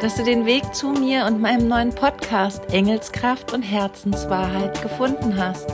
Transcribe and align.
dass 0.00 0.14
du 0.14 0.22
den 0.22 0.46
Weg 0.46 0.74
zu 0.74 0.90
mir 0.90 1.26
und 1.26 1.40
meinem 1.40 1.66
neuen 1.66 1.92
Podcast 1.92 2.72
Engelskraft 2.72 3.52
und 3.52 3.62
Herzenswahrheit 3.62 4.80
gefunden 4.80 5.36
hast. 5.36 5.66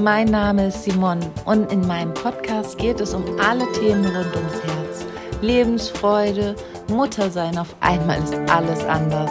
Mein 0.00 0.28
Name 0.28 0.68
ist 0.68 0.84
Simon 0.84 1.18
und 1.44 1.70
in 1.70 1.86
meinem 1.86 2.14
Podcast 2.14 2.78
geht 2.78 3.00
es 3.00 3.12
um 3.12 3.22
alle 3.38 3.70
Themen 3.72 4.06
rund 4.06 4.34
ums 4.34 4.64
Herz. 4.64 5.06
Lebensfreude, 5.42 6.56
Muttersein, 6.88 7.58
auf 7.58 7.74
einmal 7.80 8.22
ist 8.22 8.34
alles 8.50 8.82
anders. 8.84 9.30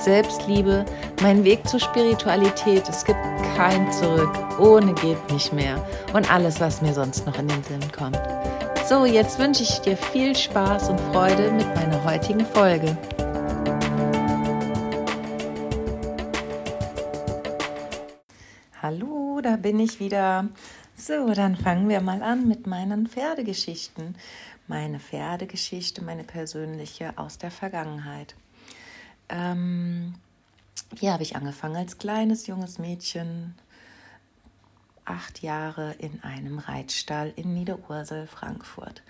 Selbstliebe, 0.00 0.84
mein 1.22 1.44
Weg 1.44 1.68
zur 1.68 1.80
Spiritualität, 1.80 2.88
es 2.88 3.04
gibt 3.04 3.18
kein 3.56 3.90
Zurück, 3.92 4.32
ohne 4.58 4.92
geht 4.94 5.32
nicht 5.32 5.52
mehr 5.52 5.76
und 6.14 6.32
alles, 6.32 6.60
was 6.60 6.82
mir 6.82 6.94
sonst 6.94 7.26
noch 7.26 7.38
in 7.38 7.46
den 7.46 7.62
Sinn 7.62 7.92
kommt. 7.96 8.18
So, 8.88 9.04
jetzt 9.04 9.38
wünsche 9.38 9.62
ich 9.62 9.78
dir 9.80 9.96
viel 9.96 10.34
Spaß 10.34 10.88
und 10.88 11.00
Freude 11.12 11.52
mit 11.52 11.66
meiner 11.76 12.02
heutigen 12.04 12.46
Folge. 12.46 12.96
Da 19.48 19.56
bin 19.56 19.80
ich 19.80 19.98
wieder. 19.98 20.48
So, 20.94 21.32
dann 21.32 21.56
fangen 21.56 21.88
wir 21.88 22.02
mal 22.02 22.22
an 22.22 22.46
mit 22.46 22.66
meinen 22.66 23.06
Pferdegeschichten. 23.06 24.14
Meine 24.66 25.00
Pferdegeschichte, 25.00 26.04
meine 26.04 26.24
persönliche 26.24 27.16
aus 27.16 27.38
der 27.38 27.50
Vergangenheit. 27.50 28.34
Ähm, 29.30 30.14
hier 30.98 31.14
habe 31.14 31.22
ich 31.22 31.34
angefangen 31.34 31.76
als 31.76 31.96
kleines 31.96 32.46
junges 32.46 32.78
Mädchen, 32.78 33.54
acht 35.06 35.40
Jahre 35.40 35.94
in 35.94 36.22
einem 36.22 36.58
Reitstall 36.58 37.32
in 37.34 37.54
Niederursel, 37.54 38.26
Frankfurt. 38.26 39.02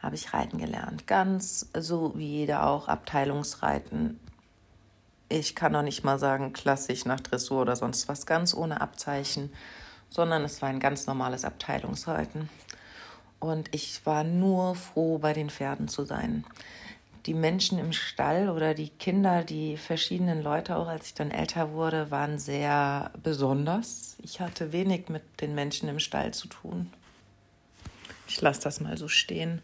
Habe 0.00 0.14
ich 0.14 0.32
reiten 0.32 0.56
gelernt. 0.56 1.06
Ganz 1.06 1.68
so 1.78 2.14
wie 2.16 2.28
jeder 2.28 2.66
auch 2.66 2.88
Abteilungsreiten. 2.88 4.18
Ich 5.28 5.54
kann 5.54 5.72
noch 5.72 5.82
nicht 5.82 6.04
mal 6.04 6.18
sagen 6.18 6.52
klassisch 6.52 7.04
nach 7.04 7.20
Dressur 7.20 7.62
oder 7.62 7.76
sonst 7.76 8.08
was, 8.08 8.26
ganz 8.26 8.54
ohne 8.54 8.80
Abzeichen, 8.80 9.52
sondern 10.08 10.44
es 10.44 10.62
war 10.62 10.68
ein 10.68 10.80
ganz 10.80 11.06
normales 11.06 11.44
Abteilungsreiten. 11.44 12.48
Und 13.40 13.74
ich 13.74 14.04
war 14.06 14.24
nur 14.24 14.74
froh, 14.76 15.18
bei 15.18 15.32
den 15.32 15.50
Pferden 15.50 15.88
zu 15.88 16.04
sein 16.04 16.44
die 17.26 17.34
Menschen 17.34 17.78
im 17.78 17.92
Stall 17.92 18.48
oder 18.48 18.72
die 18.74 18.88
Kinder, 18.88 19.42
die 19.42 19.76
verschiedenen 19.76 20.42
Leute, 20.42 20.76
auch 20.76 20.86
als 20.86 21.08
ich 21.08 21.14
dann 21.14 21.32
älter 21.32 21.72
wurde, 21.72 22.10
waren 22.10 22.38
sehr 22.38 23.10
besonders. 23.22 24.16
Ich 24.22 24.40
hatte 24.40 24.72
wenig 24.72 25.08
mit 25.08 25.22
den 25.40 25.54
Menschen 25.54 25.88
im 25.88 25.98
Stall 25.98 26.32
zu 26.32 26.46
tun. 26.46 26.90
Ich 28.28 28.40
lasse 28.40 28.62
das 28.62 28.80
mal 28.80 28.96
so 28.96 29.08
stehen. 29.08 29.60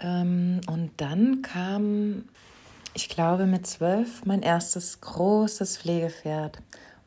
Ähm, 0.00 0.60
und 0.66 0.90
dann 0.96 1.42
kam, 1.42 2.24
ich 2.94 3.08
glaube, 3.08 3.46
mit 3.46 3.66
zwölf 3.66 4.24
mein 4.24 4.42
erstes 4.42 5.00
großes 5.00 5.78
Pflegepferd. 5.78 6.58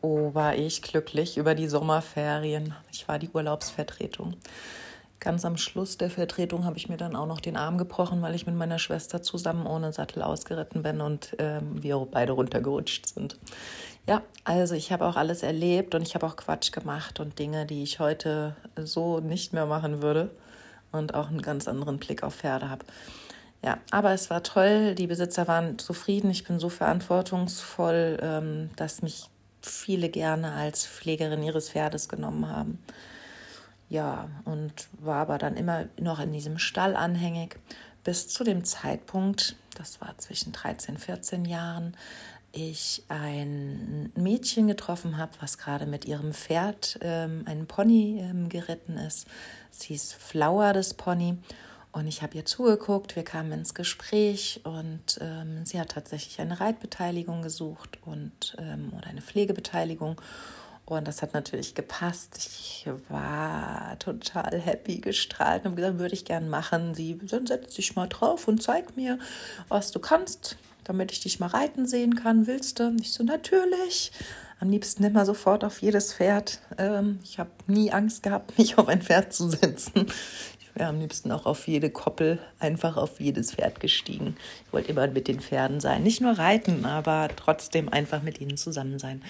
Oh, 0.01 0.33
war 0.33 0.55
ich 0.55 0.81
glücklich 0.81 1.37
über 1.37 1.53
die 1.53 1.67
Sommerferien. 1.67 2.73
Ich 2.91 3.07
war 3.07 3.19
die 3.19 3.29
Urlaubsvertretung. 3.29 4.35
Ganz 5.19 5.45
am 5.45 5.57
Schluss 5.57 5.97
der 5.97 6.09
Vertretung 6.09 6.65
habe 6.65 6.77
ich 6.77 6.89
mir 6.89 6.97
dann 6.97 7.15
auch 7.15 7.27
noch 7.27 7.39
den 7.39 7.55
Arm 7.55 7.77
gebrochen, 7.77 8.23
weil 8.23 8.33
ich 8.33 8.47
mit 8.47 8.55
meiner 8.55 8.79
Schwester 8.79 9.21
zusammen 9.21 9.67
ohne 9.67 9.93
Sattel 9.93 10.23
ausgeritten 10.23 10.81
bin 10.81 10.99
und 10.99 11.35
ähm, 11.37 11.83
wir 11.83 12.07
beide 12.09 12.31
runtergerutscht 12.31 13.05
sind. 13.05 13.37
Ja, 14.07 14.23
also 14.43 14.73
ich 14.73 14.91
habe 14.91 15.05
auch 15.05 15.15
alles 15.15 15.43
erlebt 15.43 15.93
und 15.93 16.01
ich 16.01 16.15
habe 16.15 16.25
auch 16.25 16.35
Quatsch 16.35 16.71
gemacht 16.71 17.19
und 17.19 17.37
Dinge, 17.37 17.67
die 17.67 17.83
ich 17.83 17.99
heute 17.99 18.55
so 18.75 19.19
nicht 19.19 19.53
mehr 19.53 19.67
machen 19.67 20.01
würde 20.01 20.31
und 20.91 21.13
auch 21.13 21.27
einen 21.27 21.43
ganz 21.43 21.67
anderen 21.67 21.99
Blick 21.99 22.23
auf 22.23 22.37
Pferde 22.37 22.71
habe. 22.71 22.83
Ja, 23.63 23.77
aber 23.91 24.11
es 24.11 24.29
war 24.29 24.41
toll, 24.41 24.95
die 24.95 25.07
Besitzer 25.07 25.47
waren 25.47 25.77
zufrieden, 25.77 26.31
ich 26.31 26.43
bin 26.43 26.59
so 26.59 26.69
verantwortungsvoll, 26.69 28.17
ähm, 28.21 28.69
dass 28.75 29.03
mich 29.03 29.29
viele 29.61 30.09
gerne 30.09 30.53
als 30.53 30.87
Pflegerin 30.87 31.43
ihres 31.43 31.69
Pferdes 31.69 32.09
genommen 32.09 32.49
haben. 32.49 32.79
Ja, 33.89 34.29
und 34.45 34.89
war 34.99 35.17
aber 35.17 35.37
dann 35.37 35.57
immer 35.57 35.85
noch 35.99 36.19
in 36.19 36.33
diesem 36.33 36.57
Stall 36.57 36.95
anhängig, 36.95 37.59
bis 38.03 38.27
zu 38.27 38.43
dem 38.43 38.63
Zeitpunkt, 38.63 39.55
das 39.75 40.01
war 40.01 40.17
zwischen 40.17 40.53
13, 40.53 40.97
14 40.97 41.45
Jahren, 41.45 41.95
ich 42.53 43.03
ein 43.07 44.11
Mädchen 44.15 44.67
getroffen 44.67 45.17
habe, 45.17 45.31
was 45.39 45.57
gerade 45.57 45.85
mit 45.85 46.05
ihrem 46.05 46.33
Pferd, 46.33 46.99
ähm, 47.01 47.43
einen 47.45 47.67
Pony, 47.67 48.19
ähm, 48.21 48.49
geritten 48.49 48.97
ist. 48.97 49.27
Sie 49.69 49.93
ist 49.93 50.13
Flower, 50.13 50.73
das 50.73 50.93
Pony. 50.93 51.37
Und 51.93 52.07
ich 52.07 52.21
habe 52.21 52.37
ihr 52.37 52.45
zugeguckt, 52.45 53.15
wir 53.15 53.23
kamen 53.23 53.51
ins 53.51 53.73
Gespräch 53.73 54.61
und 54.63 55.19
ähm, 55.19 55.65
sie 55.65 55.79
hat 55.79 55.89
tatsächlich 55.89 56.39
eine 56.39 56.59
Reitbeteiligung 56.59 57.41
gesucht 57.41 57.99
und 58.05 58.55
ähm, 58.59 58.93
oder 58.97 59.07
eine 59.07 59.21
Pflegebeteiligung. 59.21 60.21
Und 60.85 61.07
das 61.07 61.21
hat 61.21 61.33
natürlich 61.33 61.75
gepasst. 61.75 62.37
Ich 62.37 62.87
war 63.09 63.97
total 63.99 64.59
happy, 64.59 64.99
gestrahlt 64.99 65.65
und 65.65 65.75
gesagt, 65.75 65.99
würde 65.99 66.13
ich 66.13 66.25
gern 66.25 66.49
machen. 66.49 66.95
Sie, 66.95 67.17
dann 67.17 67.45
setz 67.45 67.75
dich 67.75 67.95
mal 67.95 68.07
drauf 68.07 68.47
und 68.47 68.63
zeig 68.63 68.95
mir, 68.95 69.19
was 69.67 69.91
du 69.91 69.99
kannst, 69.99 70.57
damit 70.85 71.11
ich 71.11 71.19
dich 71.19 71.39
mal 71.39 71.47
reiten 71.47 71.87
sehen 71.87 72.15
kann. 72.15 72.47
Willst 72.47 72.79
du? 72.79 72.95
Ich 73.01 73.11
so, 73.13 73.23
natürlich. 73.23 74.11
Am 74.59 74.69
liebsten 74.69 75.03
immer 75.03 75.25
sofort 75.25 75.63
auf 75.63 75.81
jedes 75.81 76.13
Pferd. 76.13 76.59
Ähm, 76.77 77.19
ich 77.23 77.37
habe 77.37 77.51
nie 77.67 77.91
Angst 77.91 78.23
gehabt, 78.23 78.57
mich 78.57 78.77
auf 78.77 78.87
ein 78.87 79.01
Pferd 79.01 79.33
zu 79.33 79.49
setzen 79.49 80.07
wäre 80.73 80.89
am 80.89 80.99
liebsten 80.99 81.31
auch 81.31 81.45
auf 81.45 81.67
jede 81.67 81.89
Koppel, 81.89 82.39
einfach 82.59 82.97
auf 82.97 83.19
jedes 83.19 83.53
Pferd 83.53 83.79
gestiegen. 83.79 84.35
Ich 84.65 84.73
wollte 84.73 84.89
immer 84.89 85.07
mit 85.07 85.27
den 85.27 85.39
Pferden 85.39 85.79
sein. 85.79 86.03
Nicht 86.03 86.21
nur 86.21 86.37
reiten, 86.37 86.85
aber 86.85 87.29
trotzdem 87.35 87.89
einfach 87.89 88.21
mit 88.21 88.39
ihnen 88.41 88.57
zusammen 88.57 88.99
sein. 88.99 89.21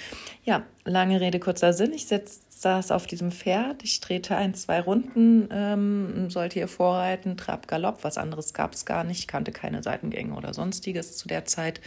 Ja, 0.43 0.63
lange 0.85 1.21
Rede, 1.21 1.39
kurzer 1.39 1.73
Sinn. 1.73 1.93
Ich 1.93 2.07
saß 2.07 2.91
auf 2.91 3.07
diesem 3.07 3.31
Pferd. 3.31 3.83
Ich 3.83 3.99
drehte 3.99 4.35
ein, 4.35 4.53
zwei 4.53 4.81
Runden, 4.81 5.49
ähm, 5.51 6.29
sollte 6.29 6.55
hier 6.55 6.67
vorreiten, 6.67 7.37
Trab, 7.37 7.67
Galopp. 7.67 8.03
Was 8.03 8.17
anderes 8.17 8.53
gab 8.53 8.73
es 8.73 8.85
gar 8.85 9.03
nicht. 9.03 9.19
Ich 9.19 9.27
kannte 9.27 9.51
keine 9.51 9.83
Seitengänge 9.83 10.35
oder 10.35 10.53
sonstiges 10.53 11.17
zu 11.17 11.27
der 11.27 11.45
Zeit. 11.45 11.81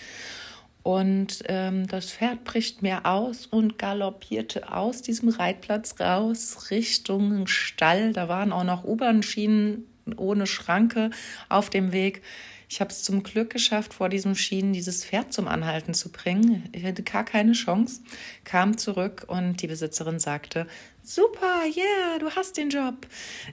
Und 0.85 1.43
ähm, 1.47 1.87
das 1.87 2.13
Pferd 2.13 2.45
bricht 2.45 2.83
mir 2.83 3.07
aus 3.07 3.47
und 3.47 3.79
galoppierte 3.79 4.71
aus 4.71 5.01
diesem 5.01 5.31
Reitplatz 5.31 5.99
raus 5.99 6.71
Richtung 6.71 7.47
Stall. 7.47 8.13
Da 8.13 8.29
waren 8.29 8.53
auch 8.53 8.65
noch 8.65 8.85
U-Bahn-Schienen 8.85 9.87
ohne 10.19 10.47
Schranke 10.47 11.09
auf 11.49 11.71
dem 11.71 11.93
Weg. 11.93 12.21
Ich 12.69 12.83
habe 12.83 12.91
es 12.91 13.03
zum 13.03 13.23
Glück 13.23 13.49
geschafft, 13.49 13.95
vor 13.95 14.11
diesen 14.11 14.35
Schienen 14.35 14.75
dieses 14.75 15.07
Pferd 15.07 15.33
zum 15.33 15.49
Anhalten 15.49 15.95
zu 15.95 16.13
bringen. 16.13 16.69
Ich 16.73 16.85
hatte 16.85 17.03
gar 17.03 17.25
keine 17.25 17.53
Chance, 17.53 18.03
kam 18.45 18.77
zurück 18.77 19.25
und 19.27 19.63
die 19.63 19.69
Besitzerin 19.69 20.19
sagte, 20.19 20.67
super, 21.03 21.63
yeah, 21.65 22.19
du 22.19 22.29
hast 22.31 22.59
den 22.59 22.69
Job. 22.69 23.07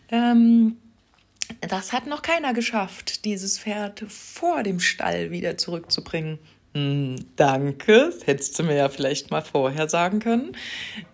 Ähm, 0.10 0.76
das 1.62 1.94
hat 1.94 2.08
noch 2.08 2.24
keiner 2.24 2.54
geschafft, 2.54 3.24
dieses 3.24 3.58
Pferd 3.58 4.04
vor 4.10 4.64
dem 4.64 4.82
Stall 4.82 5.32
wieder 5.32 5.58
zurückzubringen. 5.58 6.38
Hm, 6.74 7.18
danke, 7.36 8.12
das 8.12 8.26
hättest 8.26 8.58
du 8.58 8.64
mir 8.64 8.76
ja 8.76 8.90
vielleicht 8.90 9.30
mal 9.30 9.42
vorher 9.42 9.90
sagen 9.90 10.20
können. 10.20 10.56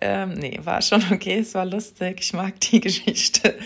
Ähm, 0.01 0.33
nee, 0.33 0.59
war 0.63 0.81
schon 0.81 1.03
okay, 1.11 1.39
es 1.39 1.55
war 1.55 1.65
lustig, 1.65 2.19
ich 2.21 2.33
mag 2.33 2.59
die 2.61 2.79
Geschichte. 2.81 3.57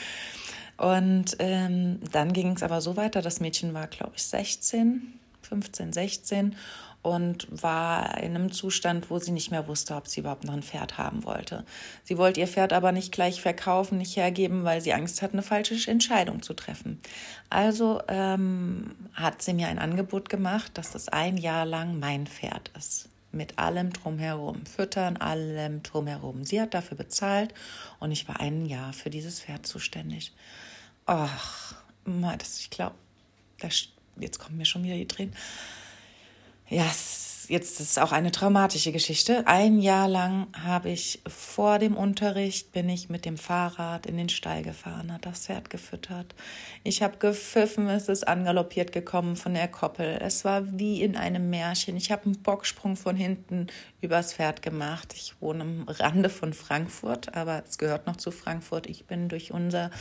Und 0.78 1.36
ähm, 1.40 2.00
dann 2.12 2.34
ging 2.34 2.54
es 2.54 2.64
aber 2.64 2.82
so 2.82 2.96
weiter, 2.96 3.22
das 3.22 3.40
Mädchen 3.40 3.74
war, 3.74 3.88
glaube 3.88 4.14
ich, 4.16 4.24
16, 4.24 5.20
15, 5.44 5.94
16 5.94 6.56
und 7.02 7.48
war 7.50 8.18
in 8.18 8.36
einem 8.36 8.52
Zustand, 8.52 9.10
wo 9.10 9.18
sie 9.18 9.32
nicht 9.32 9.50
mehr 9.50 9.68
wusste, 9.68 9.96
ob 9.96 10.08
sie 10.08 10.20
überhaupt 10.20 10.44
noch 10.44 10.54
ein 10.54 10.62
Pferd 10.62 10.98
haben 10.98 11.24
wollte. 11.24 11.66
Sie 12.04 12.18
wollte 12.18 12.40
ihr 12.40 12.48
Pferd 12.48 12.74
aber 12.74 12.92
nicht 12.92 13.12
gleich 13.12 13.42
verkaufen, 13.42 13.98
nicht 13.98 14.16
hergeben, 14.16 14.64
weil 14.64 14.82
sie 14.82 14.94
Angst 14.94 15.22
hat, 15.22 15.34
eine 15.34 15.42
falsche 15.42 15.90
Entscheidung 15.90 16.44
zu 16.44 16.54
treffen. 16.54 17.02
Also 17.50 18.02
ähm, 18.08 18.96
hat 19.14 19.42
sie 19.42 19.54
mir 19.54 19.68
ein 19.68 19.80
Angebot 19.80 20.30
gemacht, 20.30 20.78
dass 20.78 20.92
das 20.92 21.10
ein 21.10 21.38
Jahr 21.38 21.66
lang 21.66 22.00
mein 22.00 22.28
Pferd 22.28 22.72
ist. 22.78 23.10
Mit 23.32 23.58
allem 23.58 23.94
drumherum, 23.94 24.66
Füttern, 24.66 25.18
allem 25.18 25.82
drumherum. 25.84 26.44
Sie 26.44 26.62
hat 26.62 26.74
dafür 26.74 26.98
bezahlt 26.98 27.54
und 28.00 28.12
ich 28.12 28.28
war 28.28 28.40
ein 28.42 28.66
Jahr 28.66 28.94
für 28.94 29.10
dieses 29.10 29.42
Pferd 29.42 29.66
zuständig. 29.66 30.34
ach, 31.06 31.76
das, 32.38 32.60
ich 32.60 32.70
glaube, 32.70 32.96
jetzt 34.20 34.40
kommen 34.40 34.58
mir 34.58 34.66
schon 34.66 34.84
wieder 34.84 34.96
die 34.96 35.08
Tränen. 35.08 35.34
Ja, 36.72 36.86
jetzt 37.50 37.82
ist 37.82 38.00
auch 38.00 38.14
eine 38.14 38.32
traumatische 38.32 38.94
Geschichte. 38.94 39.46
Ein 39.46 39.80
Jahr 39.80 40.08
lang 40.08 40.48
habe 40.54 40.90
ich 40.90 41.22
vor 41.28 41.80
dem 41.80 41.98
Unterricht 41.98 42.72
bin 42.72 42.88
ich 42.88 43.10
mit 43.10 43.26
dem 43.26 43.38
Fahrrad 43.38 44.06
in 44.06 44.16
den 44.16 44.30
Stall 44.30 44.64
gefahren, 44.64 45.12
hat 45.12 45.26
das 45.26 45.48
Pferd 45.48 45.70
gefüttert. 45.70 46.34
Ich 46.86 47.04
habe 47.04 47.18
gepfiffen, 47.18 47.90
es 47.90 48.08
ist 48.08 48.26
angaloppiert 48.26 48.94
gekommen 48.94 49.36
von 49.36 49.54
der 49.54 49.68
Koppel. 49.68 50.18
Es 50.22 50.46
war 50.46 50.80
wie 50.80 51.02
in 51.02 51.18
einem 51.18 51.50
Märchen. 51.50 51.98
Ich 51.98 52.10
habe 52.10 52.24
einen 52.24 52.42
Bocksprung 52.42 52.96
von 52.96 53.18
hinten 53.18 53.68
übers 54.02 54.34
Pferd 54.34 54.62
gemacht. 54.62 55.14
Ich 55.16 55.36
wohne 55.40 55.62
am 55.62 55.86
Rande 55.88 56.30
von 56.30 56.54
Frankfurt, 56.54 57.36
aber 57.36 57.64
es 57.68 57.78
gehört 57.78 58.08
noch 58.08 58.18
zu 58.18 58.32
Frankfurt. 58.32 58.88
Ich 58.88 59.06
bin 59.06 59.30
durch 59.30 59.52
unser 59.52 59.92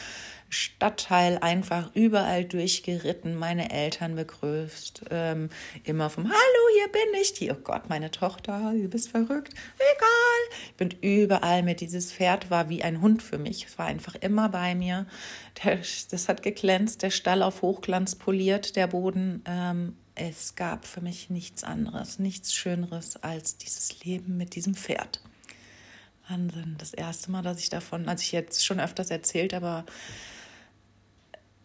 Stadtteil 0.48 1.38
einfach 1.38 1.90
überall 1.94 2.44
durchgeritten, 2.44 3.36
meine 3.36 3.70
Eltern 3.70 4.16
begrüßt, 4.16 5.02
ähm, 5.10 5.48
immer 5.84 6.10
vom 6.10 6.24
Hallo, 6.24 6.68
hier 6.76 6.90
bin 6.90 7.20
ich. 7.20 7.34
Die, 7.34 7.50
oh 7.50 7.58
Gott, 7.62 7.88
meine 7.88 8.10
Tochter, 8.10 8.72
du 8.74 8.88
bist 8.88 9.10
verrückt. 9.10 9.54
Egal. 9.76 10.58
Ich 10.66 10.74
bin 10.74 10.90
überall 11.02 11.62
mit. 11.62 11.80
Dieses 11.80 12.12
Pferd 12.12 12.50
war 12.50 12.68
wie 12.68 12.82
ein 12.82 13.00
Hund 13.00 13.22
für 13.22 13.38
mich. 13.38 13.66
Es 13.66 13.78
war 13.78 13.86
einfach 13.86 14.16
immer 14.16 14.48
bei 14.48 14.74
mir. 14.74 15.06
Der, 15.62 15.78
das 16.10 16.28
hat 16.28 16.42
geglänzt, 16.42 17.02
der 17.02 17.10
Stall 17.10 17.42
auf 17.42 17.62
Hochglanz 17.62 18.16
poliert, 18.16 18.76
der 18.76 18.86
Boden. 18.86 19.44
Ähm, 19.46 19.96
es 20.14 20.54
gab 20.54 20.84
für 20.84 21.00
mich 21.00 21.30
nichts 21.30 21.64
anderes, 21.64 22.18
nichts 22.18 22.54
Schöneres 22.54 23.16
als 23.16 23.56
dieses 23.56 24.04
Leben 24.04 24.36
mit 24.36 24.54
diesem 24.54 24.74
Pferd. 24.74 25.20
Wahnsinn. 26.28 26.76
Das 26.78 26.94
erste 26.94 27.30
Mal, 27.30 27.42
dass 27.42 27.58
ich 27.58 27.70
davon, 27.70 28.08
als 28.08 28.22
ich 28.22 28.32
jetzt 28.32 28.64
schon 28.64 28.80
öfters 28.80 29.10
erzählt, 29.10 29.52
aber 29.54 29.84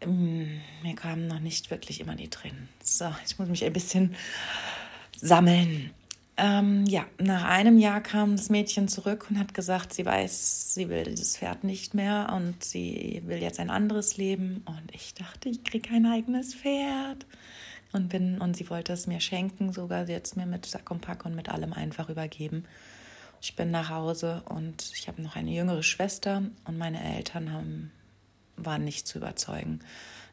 ähm, 0.01 0.61
mir 0.83 0.95
kamen 0.95 1.27
noch 1.27 1.39
nicht 1.39 1.69
wirklich 1.71 1.99
immer 1.99 2.15
die 2.15 2.29
Tränen. 2.29 2.69
So, 2.83 3.13
ich 3.25 3.37
muss 3.37 3.47
mich 3.47 3.63
ein 3.63 3.73
bisschen 3.73 4.15
sammeln. 5.17 5.91
Ähm, 6.37 6.85
ja, 6.85 7.05
nach 7.17 7.45
einem 7.45 7.77
Jahr 7.77 8.01
kam 8.01 8.35
das 8.35 8.49
Mädchen 8.49 8.89
zurück 8.89 9.27
und 9.29 9.39
hat 9.39 9.53
gesagt, 9.53 9.93
sie 9.93 10.05
weiß, 10.05 10.73
sie 10.73 10.89
will 10.89 11.05
dieses 11.05 11.37
Pferd 11.37 11.63
nicht 11.63 11.93
mehr 11.93 12.33
und 12.35 12.61
sie 12.61 13.21
will 13.25 13.41
jetzt 13.41 13.59
ein 13.59 13.69
anderes 13.69 14.17
Leben. 14.17 14.61
Und 14.65 14.93
ich 14.93 15.13
dachte, 15.13 15.47
ich 15.47 15.63
kriege 15.63 15.91
ein 15.91 16.05
eigenes 16.05 16.53
Pferd. 16.53 17.25
Und 17.95 18.09
bin, 18.09 18.41
und 18.41 18.57
sie 18.57 18.69
wollte 18.69 18.91
es 18.91 19.07
mir 19.07 19.21
schenken, 19.21 19.71
sogar 19.71 20.05
sie 20.05 20.15
hat 20.15 20.25
es 20.25 20.35
mir 20.35 20.45
mit 20.45 20.65
Sack 20.65 20.91
und 20.91 20.99
Pack 20.99 21.25
und 21.25 21.33
mit 21.33 21.47
allem 21.47 21.71
einfach 21.71 22.09
übergeben. 22.09 22.65
Ich 23.41 23.55
bin 23.55 23.71
nach 23.71 23.89
Hause 23.89 24.43
und 24.49 24.91
ich 24.93 25.07
habe 25.07 25.21
noch 25.21 25.37
eine 25.37 25.51
jüngere 25.51 25.81
Schwester 25.81 26.43
und 26.65 26.77
meine 26.77 27.01
Eltern 27.15 27.53
haben 27.53 27.91
waren 28.57 28.83
nicht 28.83 29.07
zu 29.07 29.19
überzeugen. 29.19 29.79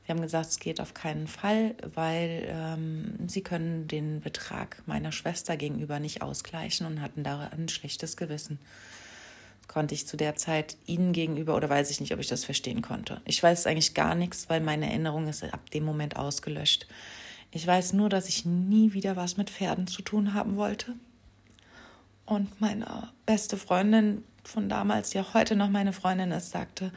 Sie 0.05 0.11
haben 0.11 0.21
gesagt, 0.21 0.51
es 0.51 0.59
geht 0.59 0.81
auf 0.81 0.95
keinen 0.95 1.29
Fall, 1.29 1.77
weil 1.95 2.47
ähm, 2.49 3.29
sie 3.29 3.43
können 3.43 3.87
den 3.87 4.21
Betrag 4.21 4.83
meiner 4.87 5.13
Schwester 5.13 5.57
gegenüber 5.57 6.01
nicht 6.01 6.23
ausgleichen 6.23 6.87
und 6.87 7.01
hatten 7.01 7.23
da 7.23 7.49
ein 7.57 7.69
schlechtes 7.69 8.17
Gewissen. 8.17 8.59
Konnte 9.69 9.95
ich 9.95 10.09
zu 10.09 10.17
der 10.17 10.35
Zeit 10.35 10.77
ihnen 10.87 11.13
gegenüber 11.13 11.55
oder 11.55 11.71
weiß 11.71 11.91
ich 11.91 12.01
nicht, 12.01 12.13
ob 12.13 12.19
ich 12.19 12.27
das 12.27 12.45
verstehen 12.45 12.83
konnte. 12.83 13.21
Ich 13.25 13.41
weiß 13.41 13.67
eigentlich 13.67 13.95
gar 13.95 14.17
nichts, 14.17 14.51
weil 14.51 14.61
meine 14.61 14.87
Erinnerung 14.87 15.29
ist 15.29 15.45
ab 15.45 15.71
dem 15.71 15.85
Moment 15.85 16.17
ausgelöscht. 16.17 16.89
Ich 17.53 17.67
weiß 17.67 17.93
nur, 17.93 18.09
dass 18.09 18.29
ich 18.29 18.47
nie 18.47 18.95
wieder 18.95 19.15
was 19.15 19.37
mit 19.37 19.51
Pferden 19.51 19.87
zu 19.87 20.01
tun 20.03 20.33
haben 20.33 20.57
wollte. 20.57 20.95
Und 22.25 22.61
meine 22.61 23.11
beste 23.27 23.59
Freundin 23.59 24.25
von 24.43 24.71
damals, 24.71 25.11
die 25.11 25.21
auch 25.21 25.35
heute 25.35 25.55
noch 25.55 25.69
meine 25.69 25.93
Freundin 25.93 26.33
ist, 26.33 26.51
sagte, 26.51 26.93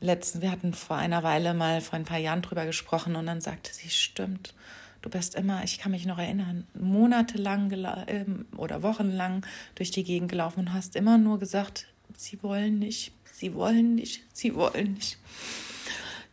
letzten, 0.00 0.40
wir 0.40 0.52
hatten 0.52 0.72
vor 0.72 0.96
einer 0.96 1.24
Weile 1.24 1.52
mal 1.52 1.80
vor 1.80 1.98
ein 1.98 2.04
paar 2.04 2.18
Jahren 2.18 2.42
drüber 2.42 2.64
gesprochen 2.64 3.16
und 3.16 3.26
dann 3.26 3.40
sagte 3.40 3.74
sie, 3.74 3.90
stimmt, 3.90 4.54
du 5.02 5.10
bist 5.10 5.34
immer, 5.34 5.64
ich 5.64 5.78
kann 5.78 5.90
mich 5.90 6.06
noch 6.06 6.18
erinnern, 6.18 6.66
monatelang 6.74 7.72
ähm, 8.06 8.46
oder 8.56 8.84
wochenlang 8.84 9.44
durch 9.74 9.90
die 9.90 10.04
Gegend 10.04 10.30
gelaufen 10.30 10.60
und 10.60 10.72
hast 10.72 10.94
immer 10.94 11.18
nur 11.18 11.40
gesagt, 11.40 11.86
sie 12.14 12.40
wollen 12.42 12.78
nicht, 12.78 13.12
sie 13.32 13.54
wollen 13.54 13.96
nicht, 13.96 14.22
sie 14.32 14.54
wollen 14.54 14.94
nicht. 14.94 15.18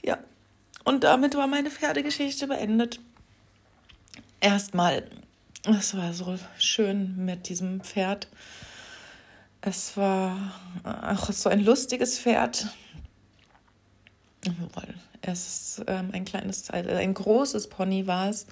Ja, 0.03 0.19
und 0.83 1.03
damit 1.03 1.33
war 1.33 1.47
meine 1.47 1.71
Pferdegeschichte 1.71 2.45
beendet. 2.47 2.99
Erstmal, 4.45 5.03
es 5.67 5.97
war 5.97 6.13
so 6.13 6.37
schön 6.57 7.25
mit 7.25 7.49
diesem 7.49 7.81
Pferd. 7.81 8.27
Es 9.61 9.97
war 9.97 10.53
auch 10.83 11.31
so 11.31 11.49
ein 11.49 11.65
lustiges 11.65 12.19
Pferd 12.19 12.67
es 15.27 15.77
ist 15.77 15.85
ähm, 15.87 16.09
ein 16.13 16.25
kleines, 16.25 16.69
also 16.69 16.91
ein 16.91 17.13
großes 17.13 17.67
Pony 17.67 18.07
war 18.07 18.29
es. 18.29 18.45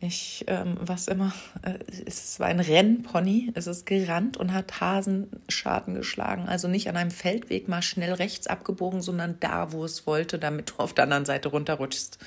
Ich, 0.00 0.44
ähm, 0.48 0.76
was 0.80 1.08
immer, 1.08 1.32
äh, 1.62 1.78
es 2.04 2.38
war 2.38 2.48
ein 2.48 2.60
Rennpony, 2.60 3.52
es 3.54 3.66
ist 3.66 3.86
gerannt 3.86 4.36
und 4.36 4.52
hat 4.52 4.80
Hasenschaden 4.80 5.94
geschlagen. 5.94 6.48
Also 6.48 6.68
nicht 6.68 6.88
an 6.88 6.96
einem 6.96 7.10
Feldweg 7.10 7.68
mal 7.68 7.80
schnell 7.80 8.12
rechts 8.12 8.46
abgebogen, 8.46 9.00
sondern 9.00 9.38
da, 9.40 9.72
wo 9.72 9.84
es 9.84 10.06
wollte, 10.06 10.38
damit 10.38 10.70
du 10.70 10.74
auf 10.78 10.92
der 10.92 11.04
anderen 11.04 11.24
Seite 11.24 11.48
runterrutschst. 11.48 12.18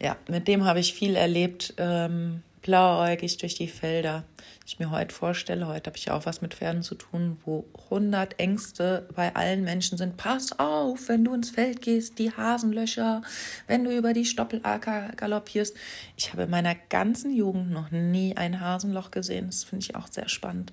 Ja, 0.00 0.16
mit 0.28 0.48
dem 0.48 0.64
habe 0.64 0.80
ich 0.80 0.94
viel 0.94 1.16
erlebt. 1.16 1.74
Ähm, 1.78 2.42
blauäugig 2.66 3.38
durch 3.38 3.54
die 3.54 3.68
Felder. 3.68 4.24
Ich 4.66 4.80
mir 4.80 4.90
heute 4.90 5.14
vorstelle, 5.14 5.68
heute 5.68 5.88
habe 5.88 5.96
ich 5.96 6.10
auch 6.10 6.26
was 6.26 6.42
mit 6.42 6.52
Pferden 6.52 6.82
zu 6.82 6.96
tun, 6.96 7.38
wo 7.44 7.64
100 7.84 8.40
Ängste 8.40 9.08
bei 9.14 9.32
allen 9.36 9.62
Menschen 9.62 9.96
sind. 9.96 10.16
Pass 10.16 10.58
auf, 10.58 11.08
wenn 11.08 11.24
du 11.24 11.32
ins 11.32 11.50
Feld 11.50 11.80
gehst, 11.80 12.18
die 12.18 12.32
Hasenlöcher, 12.32 13.22
wenn 13.68 13.84
du 13.84 13.96
über 13.96 14.12
die 14.12 14.24
Stoppelacker 14.24 15.12
galoppierst. 15.16 15.76
Ich 16.16 16.32
habe 16.32 16.42
in 16.42 16.50
meiner 16.50 16.74
ganzen 16.74 17.32
Jugend 17.32 17.70
noch 17.70 17.92
nie 17.92 18.36
ein 18.36 18.60
Hasenloch 18.60 19.12
gesehen. 19.12 19.46
Das 19.46 19.62
finde 19.62 19.84
ich 19.84 19.94
auch 19.94 20.08
sehr 20.10 20.28
spannend. 20.28 20.72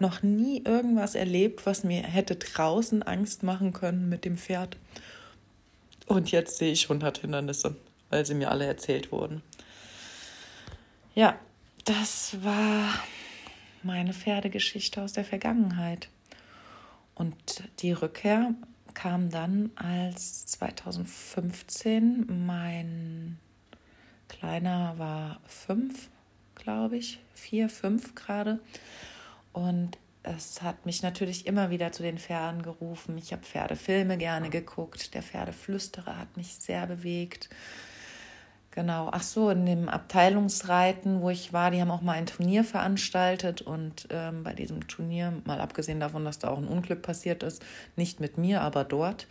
Noch 0.00 0.24
nie 0.24 0.64
irgendwas 0.64 1.14
erlebt, 1.14 1.66
was 1.66 1.84
mir 1.84 2.02
hätte 2.02 2.34
draußen 2.34 3.04
Angst 3.04 3.44
machen 3.44 3.72
können 3.72 4.08
mit 4.08 4.24
dem 4.24 4.36
Pferd. 4.36 4.76
Und 6.06 6.32
jetzt 6.32 6.58
sehe 6.58 6.72
ich 6.72 6.86
100 6.86 7.18
Hindernisse, 7.18 7.76
weil 8.10 8.26
sie 8.26 8.34
mir 8.34 8.50
alle 8.50 8.66
erzählt 8.66 9.12
wurden. 9.12 9.42
Ja, 11.14 11.38
das 11.84 12.42
war 12.42 12.94
meine 13.82 14.12
Pferdegeschichte 14.12 15.02
aus 15.02 15.12
der 15.12 15.24
Vergangenheit. 15.24 16.08
Und 17.14 17.64
die 17.80 17.92
Rückkehr 17.92 18.54
kam 18.94 19.30
dann, 19.30 19.70
als 19.76 20.46
2015 20.46 22.46
mein 22.46 23.38
Kleiner 24.28 24.94
war 24.98 25.40
fünf, 25.46 26.08
glaube 26.54 26.98
ich, 26.98 27.20
vier, 27.34 27.68
fünf 27.68 28.14
gerade. 28.14 28.60
Und 29.52 29.98
es 30.22 30.62
hat 30.62 30.84
mich 30.84 31.02
natürlich 31.02 31.46
immer 31.46 31.70
wieder 31.70 31.92
zu 31.92 32.02
den 32.02 32.18
Pferden 32.18 32.62
gerufen. 32.62 33.16
Ich 33.18 33.32
habe 33.32 33.42
Pferdefilme 33.42 34.18
gerne 34.18 34.50
geguckt. 34.50 35.14
Der 35.14 35.22
Pferdeflüsterer 35.22 36.18
hat 36.18 36.36
mich 36.36 36.54
sehr 36.54 36.86
bewegt. 36.86 37.48
Genau, 38.78 39.08
ach 39.10 39.24
so, 39.24 39.50
in 39.50 39.66
dem 39.66 39.88
Abteilungsreiten, 39.88 41.20
wo 41.20 41.30
ich 41.30 41.52
war, 41.52 41.72
die 41.72 41.80
haben 41.80 41.90
auch 41.90 42.00
mal 42.00 42.12
ein 42.12 42.26
Turnier 42.26 42.62
veranstaltet 42.62 43.60
und 43.60 44.06
ähm, 44.10 44.44
bei 44.44 44.52
diesem 44.52 44.86
Turnier, 44.86 45.32
mal 45.46 45.60
abgesehen 45.60 45.98
davon, 45.98 46.24
dass 46.24 46.38
da 46.38 46.50
auch 46.50 46.58
ein 46.58 46.68
Unglück 46.68 47.02
passiert 47.02 47.42
ist, 47.42 47.60
nicht 47.96 48.20
mit 48.20 48.38
mir, 48.38 48.60
aber 48.60 48.84
dort, 48.84 49.26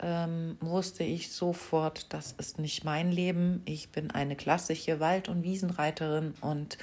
ähm, 0.00 0.56
wusste 0.58 1.04
ich 1.04 1.30
sofort, 1.30 2.12
das 2.12 2.32
ist 2.32 2.58
nicht 2.58 2.82
mein 2.82 3.12
Leben. 3.12 3.62
Ich 3.66 3.90
bin 3.90 4.10
eine 4.10 4.34
klassische 4.34 4.98
Wald- 4.98 5.28
und 5.28 5.44
Wiesenreiterin 5.44 6.34
und 6.40 6.76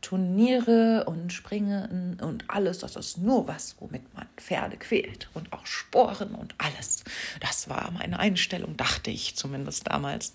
Turniere 0.00 1.04
und 1.06 1.32
Springen 1.32 2.18
und 2.20 2.44
alles, 2.48 2.78
das 2.78 2.96
ist 2.96 3.18
nur 3.18 3.46
was, 3.46 3.76
womit 3.80 4.14
man 4.14 4.26
Pferde 4.36 4.76
quält 4.76 5.28
und 5.34 5.52
auch 5.52 5.66
Sporen 5.66 6.34
und 6.34 6.54
alles. 6.58 7.04
Das 7.40 7.68
war 7.68 7.90
meine 7.90 8.18
Einstellung, 8.18 8.76
dachte 8.76 9.10
ich 9.10 9.36
zumindest 9.36 9.88
damals. 9.88 10.34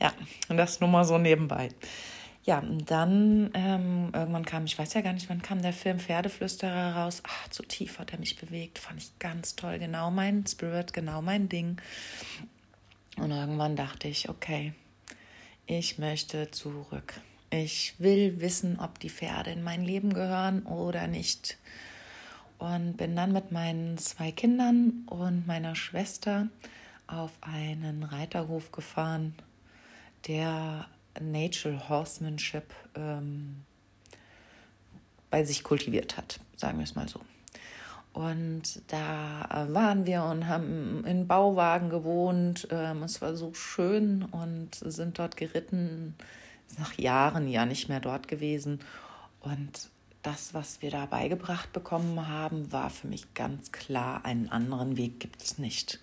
Ja, 0.00 0.12
und 0.48 0.56
das 0.56 0.80
nur 0.80 0.90
mal 0.90 1.04
so 1.04 1.18
nebenbei. 1.18 1.70
Ja, 2.44 2.60
und 2.60 2.90
dann 2.90 3.50
ähm, 3.54 4.10
irgendwann 4.12 4.44
kam, 4.44 4.66
ich 4.66 4.78
weiß 4.78 4.94
ja 4.94 5.00
gar 5.00 5.12
nicht, 5.12 5.28
wann 5.28 5.42
kam 5.42 5.62
der 5.62 5.72
Film 5.72 5.98
Pferdeflüsterer 5.98 6.94
raus. 6.94 7.20
Ach, 7.26 7.48
zu 7.48 7.64
tief 7.64 7.98
hat 7.98 8.12
er 8.12 8.20
mich 8.20 8.36
bewegt, 8.36 8.78
fand 8.78 9.02
ich 9.02 9.18
ganz 9.18 9.56
toll, 9.56 9.80
genau 9.80 10.12
mein 10.12 10.46
Spirit, 10.46 10.92
genau 10.92 11.22
mein 11.22 11.48
Ding. 11.48 11.80
Und 13.16 13.32
irgendwann 13.32 13.74
dachte 13.74 14.06
ich, 14.06 14.28
okay, 14.28 14.74
ich 15.66 15.98
möchte 15.98 16.50
zurück. 16.52 17.14
Ich 17.50 17.94
will 17.98 18.40
wissen, 18.40 18.78
ob 18.80 18.98
die 18.98 19.10
Pferde 19.10 19.50
in 19.50 19.62
mein 19.62 19.84
Leben 19.84 20.12
gehören 20.12 20.64
oder 20.64 21.06
nicht. 21.06 21.58
Und 22.58 22.96
bin 22.96 23.14
dann 23.14 23.32
mit 23.32 23.52
meinen 23.52 23.98
zwei 23.98 24.32
Kindern 24.32 25.06
und 25.06 25.46
meiner 25.46 25.74
Schwester 25.74 26.48
auf 27.06 27.32
einen 27.40 28.02
Reiterhof 28.02 28.72
gefahren, 28.72 29.34
der 30.26 30.86
Natural 31.20 31.88
Horsemanship 31.88 32.74
ähm, 32.94 33.62
bei 35.30 35.44
sich 35.44 35.62
kultiviert 35.62 36.16
hat, 36.16 36.40
sagen 36.56 36.78
wir 36.78 36.84
es 36.84 36.94
mal 36.94 37.08
so. 37.08 37.20
Und 38.12 38.80
da 38.86 39.66
waren 39.68 40.06
wir 40.06 40.22
und 40.22 40.48
haben 40.48 41.04
in 41.04 41.28
Bauwagen 41.28 41.90
gewohnt. 41.90 42.66
Ähm, 42.70 43.02
es 43.02 43.20
war 43.20 43.36
so 43.36 43.52
schön 43.52 44.22
und 44.22 44.74
sind 44.74 45.18
dort 45.18 45.36
geritten. 45.36 46.14
Nach 46.78 46.98
Jahren 46.98 47.48
ja 47.48 47.66
nicht 47.66 47.88
mehr 47.88 48.00
dort 48.00 48.28
gewesen. 48.28 48.80
Und 49.40 49.90
das, 50.22 50.54
was 50.54 50.82
wir 50.82 50.90
da 50.90 51.06
beigebracht 51.06 51.72
bekommen 51.72 52.28
haben, 52.28 52.72
war 52.72 52.90
für 52.90 53.06
mich 53.06 53.32
ganz 53.34 53.70
klar, 53.72 54.24
einen 54.24 54.48
anderen 54.48 54.96
Weg 54.96 55.20
gibt 55.20 55.42
es 55.42 55.58
nicht. 55.58 56.00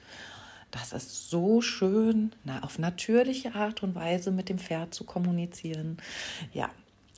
Das 0.71 0.93
ist 0.93 1.29
so 1.29 1.61
schön, 1.61 2.31
na, 2.43 2.63
auf 2.63 2.79
natürliche 2.79 3.53
Art 3.53 3.83
und 3.83 3.95
Weise 3.95 4.31
mit 4.31 4.49
dem 4.49 4.57
Pferd 4.57 4.93
zu 4.93 5.03
kommunizieren. 5.03 5.97
Ja, 6.53 6.69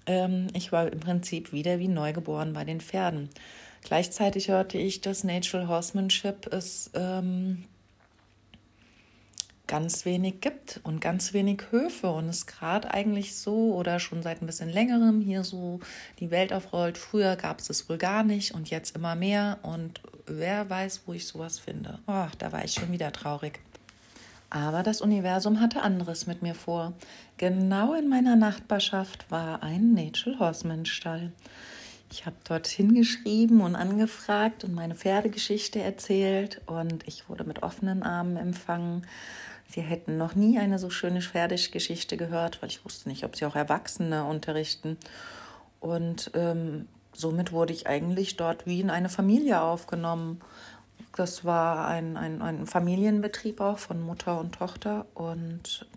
ähm, 0.07 0.47
ich 0.53 0.71
war 0.71 0.91
im 0.91 0.99
Prinzip 0.99 1.53
wieder 1.53 1.79
wie 1.79 1.87
neugeboren 1.87 2.53
bei 2.53 2.65
den 2.65 2.81
Pferden. 2.81 3.29
Gleichzeitig 3.81 4.49
hörte 4.49 4.77
ich, 4.77 5.01
dass 5.01 5.23
Natural 5.23 5.67
Horsemanship 5.67 6.51
es 6.51 6.89
ähm, 6.95 7.65
ganz 9.75 10.05
wenig 10.05 10.39
gibt 10.39 10.79
und 10.83 11.01
ganz 11.01 11.33
wenig 11.33 11.63
Höfe 11.69 12.09
und 12.09 12.29
es 12.29 12.47
gerade 12.47 12.91
eigentlich 12.91 13.35
so 13.35 13.75
oder 13.75 13.99
schon 13.99 14.23
seit 14.23 14.41
ein 14.41 14.45
bisschen 14.45 14.69
längerem 14.69 15.19
hier 15.19 15.43
so 15.43 15.81
die 16.21 16.31
Welt 16.31 16.53
aufrollt. 16.53 16.97
Früher 16.97 17.35
gab 17.35 17.59
es 17.59 17.69
es 17.69 17.89
wohl 17.89 17.97
gar 17.97 18.23
nicht 18.23 18.53
und 18.53 18.69
jetzt 18.69 18.95
immer 18.95 19.15
mehr 19.15 19.59
und 19.63 19.99
wer 20.27 20.69
weiß, 20.69 21.01
wo 21.05 21.11
ich 21.11 21.27
sowas 21.27 21.59
finde. 21.59 21.99
Oh, 22.07 22.27
da 22.37 22.53
war 22.53 22.63
ich 22.63 22.71
schon 22.71 22.93
wieder 22.93 23.11
traurig. 23.11 23.59
Aber 24.49 24.81
das 24.81 25.01
Universum 25.01 25.59
hatte 25.59 25.81
anderes 25.81 26.25
mit 26.25 26.41
mir 26.41 26.55
vor. 26.55 26.93
Genau 27.35 27.95
in 27.95 28.07
meiner 28.07 28.37
Nachbarschaft 28.37 29.29
war 29.29 29.61
ein 29.61 29.93
Natural 29.93 30.39
Horseman 30.39 30.85
Stall. 30.85 31.33
Ich 32.09 32.25
habe 32.25 32.37
dort 32.47 32.67
hingeschrieben 32.67 33.59
und 33.59 33.75
angefragt 33.75 34.63
und 34.63 34.73
meine 34.73 34.95
Pferdegeschichte 34.95 35.81
erzählt 35.81 36.61
und 36.65 37.05
ich 37.07 37.27
wurde 37.27 37.43
mit 37.43 37.61
offenen 37.61 38.03
Armen 38.03 38.37
empfangen. 38.37 39.05
Sie 39.67 39.81
hätten 39.81 40.17
noch 40.17 40.35
nie 40.35 40.59
eine 40.59 40.79
so 40.79 40.89
schöne 40.89 41.21
Pferdegeschichte 41.21 42.17
gehört, 42.17 42.61
weil 42.61 42.69
ich 42.69 42.85
wusste 42.85 43.09
nicht, 43.09 43.23
ob 43.25 43.35
sie 43.35 43.45
auch 43.45 43.55
Erwachsene 43.55 44.23
unterrichten. 44.25 44.97
Und 45.79 46.31
ähm, 46.33 46.87
somit 47.13 47.51
wurde 47.51 47.73
ich 47.73 47.87
eigentlich 47.87 48.37
dort 48.37 48.65
wie 48.65 48.79
in 48.79 48.89
eine 48.89 49.09
Familie 49.09 49.61
aufgenommen. 49.61 50.41
Das 51.15 51.45
war 51.45 51.87
ein, 51.87 52.17
ein, 52.17 52.41
ein 52.41 52.67
Familienbetrieb 52.67 53.61
auch 53.61 53.79
von 53.79 54.01
Mutter 54.01 54.39
und 54.39 54.55
Tochter 54.55 55.05
und 55.13 55.87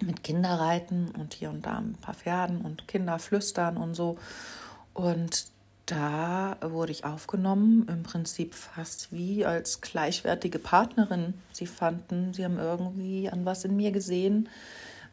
mit 0.00 0.24
Kinderreiten 0.24 1.10
und 1.10 1.34
hier 1.34 1.50
und 1.50 1.64
da 1.64 1.78
ein 1.78 1.94
paar 1.94 2.14
Pferden 2.14 2.60
und 2.62 2.88
Kinderflüstern 2.88 3.76
und 3.76 3.94
so. 3.94 4.18
Und 4.94 5.46
da 5.92 6.56
wurde 6.62 6.90
ich 6.90 7.04
aufgenommen, 7.04 7.86
im 7.86 8.02
Prinzip 8.02 8.54
fast 8.54 9.12
wie 9.12 9.44
als 9.44 9.82
gleichwertige 9.82 10.58
Partnerin. 10.58 11.34
Sie 11.52 11.66
fanden, 11.66 12.32
sie 12.32 12.46
haben 12.46 12.58
irgendwie 12.58 13.28
an 13.28 13.44
was 13.44 13.66
in 13.66 13.76
mir 13.76 13.92
gesehen, 13.92 14.48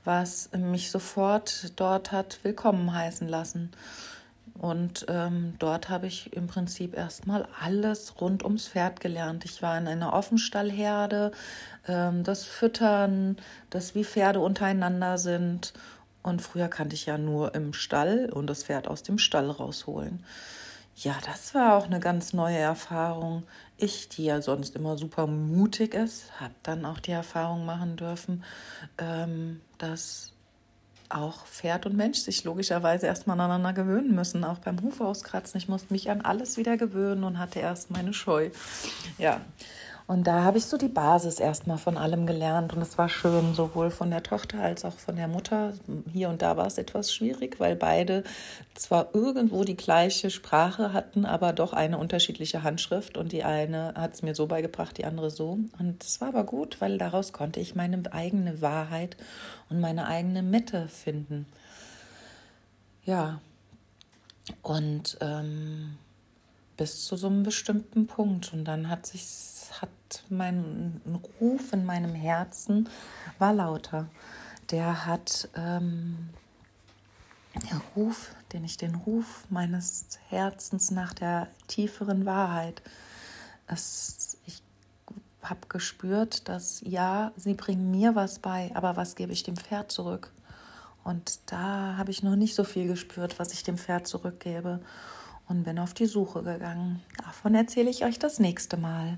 was 0.05 0.49
mich 0.53 0.89
sofort 0.89 1.73
dort 1.75 2.13
hat 2.13 2.39
willkommen 2.43 2.93
heißen 2.93 3.27
lassen. 3.27 3.71
Und 4.57 5.05
ähm, 5.09 5.55
dort 5.59 5.89
habe 5.89 6.07
ich 6.07 6.31
im 6.31 6.47
Prinzip 6.47 6.95
erstmal 6.95 7.45
alles 7.61 8.21
rund 8.21 8.43
ums 8.45 8.69
Pferd 8.69 9.01
gelernt. 9.01 9.43
Ich 9.43 9.61
war 9.61 9.77
in 9.77 9.87
einer 9.87 10.13
Offenstallherde, 10.13 11.33
ähm, 11.89 12.23
das 12.23 12.45
Füttern, 12.45 13.35
das 13.69 13.95
wie 13.95 14.05
Pferde 14.05 14.39
untereinander 14.39 15.17
sind 15.17 15.73
und 16.23 16.41
früher 16.41 16.69
kannte 16.69 16.95
ich 16.95 17.05
ja 17.05 17.17
nur 17.17 17.53
im 17.53 17.73
Stall 17.73 18.29
und 18.31 18.47
das 18.47 18.63
Pferd 18.63 18.87
aus 18.87 19.03
dem 19.03 19.17
Stall 19.17 19.49
rausholen. 19.49 20.23
Ja, 21.01 21.15
das 21.25 21.55
war 21.55 21.77
auch 21.77 21.85
eine 21.85 22.01
ganz 22.01 22.33
neue 22.33 22.57
Erfahrung. 22.57 23.43
Ich, 23.77 24.09
die 24.09 24.25
ja 24.25 24.41
sonst 24.41 24.75
immer 24.75 24.97
super 24.97 25.27
mutig 25.27 25.93
ist, 25.93 26.41
habe 26.41 26.53
dann 26.63 26.83
auch 26.83 26.99
die 26.99 27.11
Erfahrung 27.11 27.65
machen 27.65 27.95
dürfen, 27.95 28.43
ähm, 28.97 29.61
dass 29.77 30.33
auch 31.07 31.45
Pferd 31.45 31.85
und 31.85 31.95
Mensch 31.95 32.19
sich 32.19 32.43
logischerweise 32.43 33.07
erstmal 33.07 33.39
aneinander 33.39 33.71
gewöhnen 33.71 34.13
müssen, 34.13 34.43
auch 34.43 34.59
beim 34.59 34.81
Huf 34.81 34.99
auskratzen. 34.99 35.57
Ich 35.57 35.69
musste 35.69 35.93
mich 35.93 36.11
an 36.11 36.19
alles 36.19 36.57
wieder 36.57 36.75
gewöhnen 36.75 37.23
und 37.23 37.39
hatte 37.39 37.59
erst 37.59 37.91
meine 37.91 38.13
Scheu. 38.13 38.49
Ja, 39.17 39.39
und 40.09 40.23
da 40.23 40.43
habe 40.43 40.57
ich 40.57 40.65
so 40.65 40.75
die 40.75 40.87
Basis 40.87 41.39
erstmal 41.39 41.77
von 41.77 41.95
allem 41.95 42.25
gelernt 42.25 42.73
und 42.73 42.81
es 42.81 42.97
war 42.97 43.09
schön, 43.09 43.53
sowohl 43.53 43.91
von 43.91 44.09
der 44.09 44.23
Tochter 44.23 44.59
als 44.59 44.83
auch 44.83 44.97
von 44.97 45.15
der 45.15 45.27
Mutter. 45.27 45.73
Hier 46.11 46.29
und 46.29 46.41
da 46.41 46.57
war 46.57 46.65
es 46.65 46.79
etwas 46.79 47.13
schwierig, 47.13 47.59
weil 47.59 47.75
beide 47.75 48.23
zwar 48.73 49.13
irgendwo 49.13 49.63
die 49.65 49.77
gleiche 49.77 50.31
Sprache 50.31 50.93
hatten, 50.93 51.25
aber 51.25 51.53
doch 51.53 51.73
eine 51.73 51.99
unterschiedliche 51.99 52.63
Handschrift 52.63 53.17
und 53.17 53.33
die 53.33 53.43
eine 53.43 53.93
hat 53.95 54.15
es 54.15 54.23
mir 54.23 54.33
so 54.33 54.47
beigebracht, 54.47 54.97
die 54.97 55.05
andere 55.05 55.29
so. 55.29 55.59
Und 55.77 56.03
es 56.03 56.19
war 56.21 56.29
aber 56.29 56.43
gut, 56.43 56.81
weil 56.81 56.97
daraus 56.97 57.31
konnte 57.31 57.59
ich 57.59 57.75
meine 57.75 58.01
eigene 58.11 58.63
Wahrheit 58.63 59.15
und 59.69 59.79
meine 59.79 60.07
eigene 60.07 60.41
Mitte 60.41 60.87
finden. 60.87 61.45
Ja, 63.05 63.41
und 64.63 65.19
ähm, 65.21 65.99
bis 66.79 67.05
zu 67.05 67.17
so 67.17 67.27
einem 67.27 67.43
bestimmten 67.43 68.07
Punkt. 68.07 68.53
Und 68.53 68.63
dann 68.63 68.89
hat 68.89 69.05
sich 69.05 69.25
hat 69.81 70.23
mein 70.29 71.01
Ruf 71.39 71.73
in 71.73 71.85
meinem 71.85 72.15
Herzen 72.15 72.89
war 73.37 73.53
lauter. 73.53 74.07
Der 74.71 75.05
hat 75.05 75.49
ähm, 75.55 76.29
der 77.69 77.81
Ruf, 77.95 78.33
den 78.53 78.63
ich 78.63 78.77
den 78.77 78.95
Ruf 78.95 79.45
meines 79.49 80.19
Herzens 80.29 80.89
nach 80.89 81.13
der 81.13 81.47
tieferen 81.67 82.25
Wahrheit. 82.25 82.81
Es, 83.67 84.37
ich 84.45 84.61
habe 85.43 85.67
gespürt, 85.67 86.47
dass 86.47 86.81
ja, 86.85 87.31
sie 87.35 87.53
bringen 87.53 87.91
mir 87.91 88.15
was 88.15 88.39
bei, 88.39 88.71
aber 88.73 88.95
was 88.95 89.15
gebe 89.15 89.33
ich 89.33 89.43
dem 89.43 89.57
Pferd 89.57 89.91
zurück? 89.91 90.31
Und 91.03 91.39
da 91.47 91.97
habe 91.97 92.11
ich 92.11 92.23
noch 92.23 92.35
nicht 92.35 92.55
so 92.55 92.63
viel 92.63 92.87
gespürt, 92.87 93.37
was 93.37 93.53
ich 93.53 93.63
dem 93.63 93.77
Pferd 93.77 94.07
zurückgebe 94.07 94.79
und 95.49 95.63
bin 95.63 95.79
auf 95.79 95.93
die 95.93 96.05
Suche 96.05 96.43
gegangen. 96.43 97.01
Davon 97.17 97.55
erzähle 97.55 97.89
ich 97.89 98.05
euch 98.05 98.19
das 98.19 98.39
nächste 98.39 98.77
Mal. 98.77 99.17